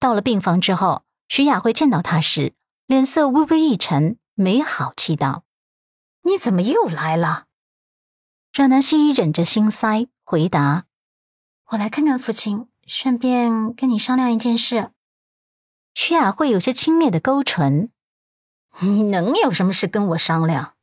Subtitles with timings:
[0.00, 2.54] 到了病房之后，徐雅慧见到他时，
[2.86, 5.44] 脸色微微一沉，没好气道
[6.22, 7.46] ：“你怎么又来了？”
[8.54, 10.86] 阮南希忍着心塞回答
[11.70, 14.90] ：“我来看看父亲，顺便跟你商量一件事。”
[15.94, 17.90] 徐雅慧有些轻蔑的勾唇
[18.80, 20.74] ：“你能有什么事跟我商量？”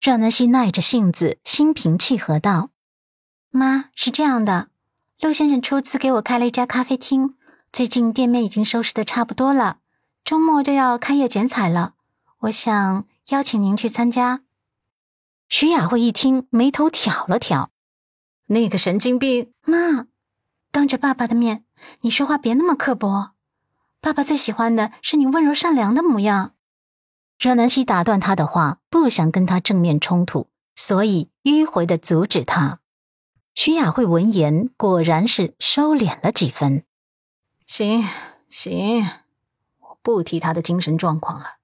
[0.00, 2.70] 阮南希耐着性子，心平气和道
[3.50, 4.68] ：“妈，是这样的，
[5.20, 7.34] 陆先生出资给我开了一家咖啡厅。”
[7.72, 9.78] 最近店面已经收拾的差不多了，
[10.24, 11.94] 周末就要开业剪彩了。
[12.40, 14.42] 我想邀请您去参加。
[15.48, 17.70] 徐雅慧一听，眉头挑了挑。
[18.46, 20.06] 那个神经病妈，
[20.72, 21.64] 当着爸爸的面，
[22.00, 23.34] 你说话别那么刻薄。
[24.00, 26.54] 爸爸最喜欢的是你温柔善良的模样。
[27.38, 32.80] 阮南希打断他的话，不想跟他正面冲突，所以迂回的阻止他。
[33.54, 36.84] 徐雅慧闻言，果然是收敛了几分。
[37.72, 38.04] 行
[38.48, 39.06] 行，
[39.78, 41.58] 我不提他的精神状况了。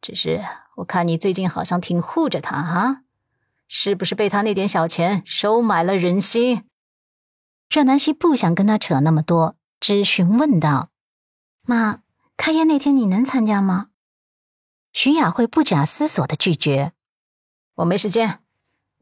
[0.00, 0.40] 只是
[0.76, 3.02] 我看你最近好像挺护着他啊，
[3.66, 6.62] 是不是被他那点小钱收买了人心？
[7.68, 10.90] 阮南希不想跟他扯那么多，只询问道
[11.66, 12.02] ：“妈，
[12.36, 13.88] 开业那天你能参加吗？”
[14.94, 16.92] 徐雅慧不假思索的拒绝
[17.74, 18.38] ：“我没时间，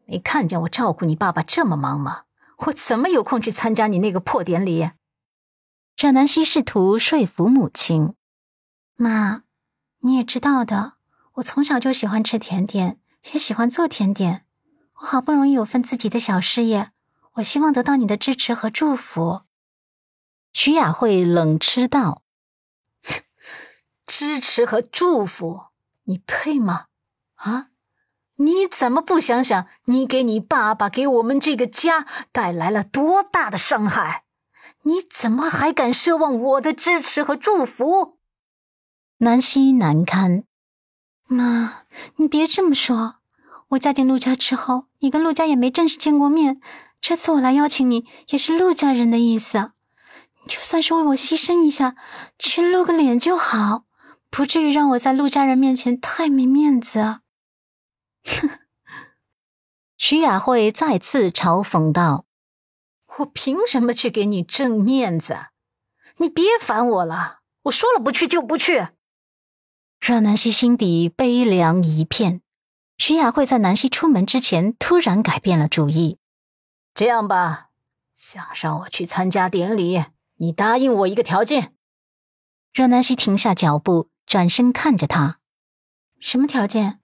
[0.07, 2.23] 没看见我照顾你爸爸这么忙吗？
[2.61, 4.93] 我怎么有空去参加你那个破典礼？”
[5.97, 8.15] 阮南希试图说服母亲
[8.97, 9.43] ：“妈，
[9.99, 10.95] 你也知道的，
[11.35, 12.99] 我从小就喜欢吃甜点，
[13.33, 14.47] 也喜欢做甜点。
[14.95, 16.93] 我好不容易有份自己的小事业，
[17.35, 19.43] 我希望得到你的支持和祝福。”
[20.55, 22.23] 徐雅慧冷嗤道
[24.07, 25.67] ：“支持和祝福，
[26.05, 26.87] 你配吗？
[27.35, 27.69] 啊，
[28.37, 34.25] 你怎么不想想，你给你爸爸、给我们这个家带来了多大的伤害？”
[34.83, 38.19] 你怎么还敢奢望我的支持和祝福？
[39.19, 40.45] 南希难堪，
[41.27, 41.85] 妈，
[42.17, 43.17] 你别这么说。
[43.69, 46.61] 我嫁进陆家之后，你跟陆家也没正式见过面。
[47.01, 49.73] 这次我来邀请你，也是陆家人的意思。
[50.49, 51.95] 就算是为我牺牲一下，
[52.39, 53.85] 去露个脸就好，
[54.31, 57.21] 不至于让我在陆家人面前太没面子。
[58.25, 58.51] 哼！
[59.99, 62.25] 徐雅慧再次嘲讽道。
[63.21, 65.47] 我凭什么去给你挣面子？
[66.17, 68.89] 你别烦我了，我说了不去就不去。
[69.99, 72.43] 让南希心底悲凉一片。
[72.97, 76.19] 徐雅慧在南希出门之前突然改变了主意。
[76.95, 77.71] 这样吧，
[78.15, 80.05] 想让我去参加典礼，
[80.37, 81.75] 你答应我一个条件。
[82.73, 85.41] 让南希停下脚步，转身看着他。
[86.19, 87.01] 什么条件？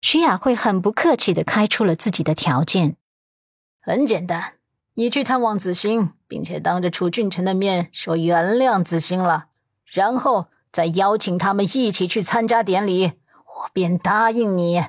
[0.00, 2.96] 徐雅慧很不客气的开出了自己的条件。
[3.80, 4.59] 很简单。
[5.00, 9.46] 你去探望子欣，并且当着楚俊臣的面说原谅子欣了，
[9.86, 14.84] 然后再邀请他们一起去参加典礼，我便答应你。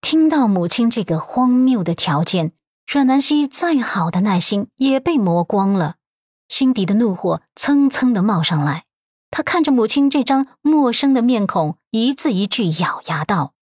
[0.00, 2.52] 听到母亲这个荒谬的条件，
[2.86, 5.96] 阮南希再好的耐心也被磨光了，
[6.46, 8.84] 心底的怒火蹭蹭的冒上来。
[9.32, 13.54] 他看着母亲这张陌生的面孔，一字一句咬牙道：“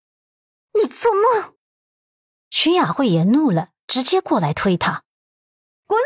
[0.78, 1.54] 你做梦！”
[2.52, 5.04] 徐雅慧也怒了，直接过来推他。
[5.90, 5.98] 滚！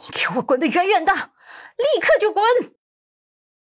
[0.00, 2.42] 你给我滚得远远的，立刻就滚！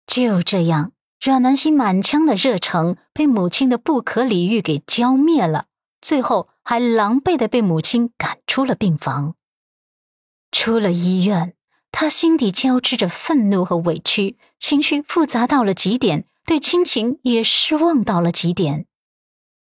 [0.07, 5.65] 就这样，阮南希满腔的热诚被母亲的不可理喻给浇灭了，
[6.01, 9.35] 最后还狼狈的被母亲赶出了病房。
[10.53, 11.53] 出了医院，
[11.91, 18.85] 他心底交织着愤怒和委屈，情绪复杂到了极点，对亲情也失望到了极点。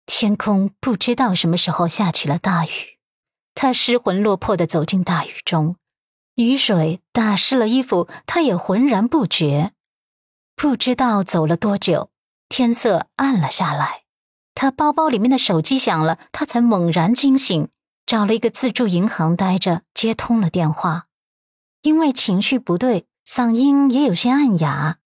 [0.04, 2.99] 天空不知道什么时候下起了大雨。
[3.54, 5.76] 他失魂落魄的走进大雨中，
[6.34, 9.72] 雨水打湿了衣服，他也浑然不觉。
[10.56, 12.10] 不知道走了多久，
[12.48, 14.02] 天色暗了下来。
[14.54, 17.68] 他包包里面的手机响了，他才猛然惊醒，
[18.04, 21.06] 找了一个自助银行待着，接通了电话。
[21.82, 24.98] 因为情绪不对，嗓音也有些暗哑。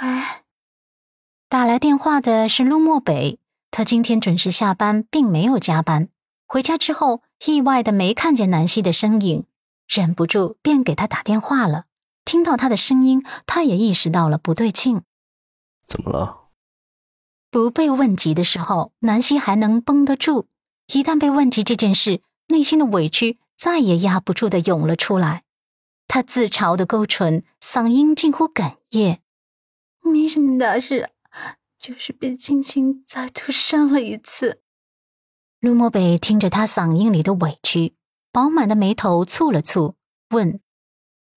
[0.00, 0.22] 喂，
[1.48, 3.38] 打来电话的是陆漠北，
[3.70, 6.08] 他今天准时下班，并没有加班。
[6.46, 9.44] 回家之后，意外的没看见南希的身影，
[9.88, 11.84] 忍不住便给她打电话了。
[12.24, 15.02] 听到她的声音，他也意识到了不对劲。
[15.86, 16.48] 怎么了？
[17.50, 20.46] 不被问及的时候，南希还能绷得住；
[20.92, 25.44] 一旦被问及这件事，内心的委屈再也压不住的涌了出来。
[26.08, 29.20] 他自嘲的勾唇，嗓音近乎哽咽
[30.02, 31.10] ：“没什么大事，
[31.78, 34.62] 就是被青青再度伤了一次。”
[35.60, 37.96] 陆漠北听着他嗓音里的委屈，
[38.30, 39.94] 饱满的眉头蹙了蹙，
[40.30, 40.60] 问：“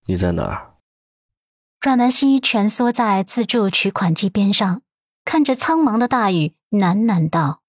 [0.06, 0.76] 你在哪儿？
[1.80, 4.82] 阮南希蜷缩在自助取款机边上，
[5.24, 7.62] 看着苍茫的大雨，喃喃道：“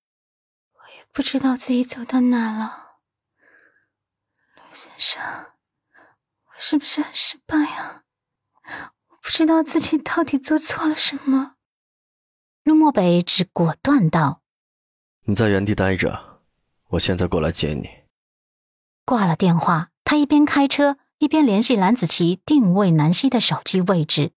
[0.75, 2.97] 我也不知道自己走到哪了，
[4.57, 8.03] 陆先生，我是不是很失败啊？
[9.07, 11.55] 我不知道自己到底做错了什么。”
[12.65, 14.41] 陆漠北只果断道
[15.23, 16.30] ：“你在原地待着，
[16.91, 17.89] 我现在过来接你。”
[19.05, 20.97] 挂了电话，他一边开车。
[21.21, 24.31] 一边联系蓝子琪定位南希的手机位置。